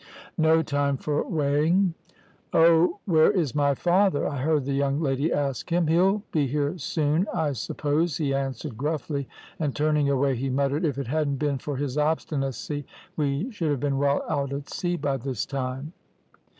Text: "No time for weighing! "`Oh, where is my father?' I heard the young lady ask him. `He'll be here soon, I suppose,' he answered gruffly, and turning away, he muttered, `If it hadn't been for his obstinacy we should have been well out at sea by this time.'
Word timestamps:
"No 0.39 0.63
time 0.63 0.97
for 0.97 1.23
weighing! 1.29 1.93
"`Oh, 2.53 2.93
where 3.05 3.29
is 3.29 3.53
my 3.53 3.75
father?' 3.75 4.27
I 4.27 4.37
heard 4.41 4.65
the 4.65 4.73
young 4.73 4.99
lady 4.99 5.31
ask 5.31 5.71
him. 5.71 5.85
`He'll 5.85 6.23
be 6.31 6.47
here 6.47 6.75
soon, 6.79 7.27
I 7.31 7.51
suppose,' 7.51 8.17
he 8.17 8.33
answered 8.33 8.79
gruffly, 8.79 9.29
and 9.59 9.75
turning 9.75 10.09
away, 10.09 10.35
he 10.35 10.49
muttered, 10.49 10.85
`If 10.85 10.97
it 10.97 11.05
hadn't 11.05 11.37
been 11.37 11.59
for 11.59 11.77
his 11.77 11.99
obstinacy 11.99 12.83
we 13.15 13.51
should 13.51 13.69
have 13.69 13.79
been 13.79 13.99
well 13.99 14.23
out 14.27 14.51
at 14.53 14.71
sea 14.71 14.95
by 14.97 15.17
this 15.17 15.45
time.' 15.45 15.93